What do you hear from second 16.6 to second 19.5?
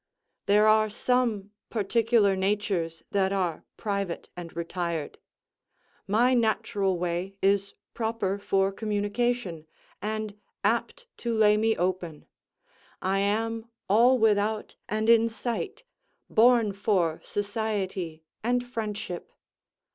for society and friendship.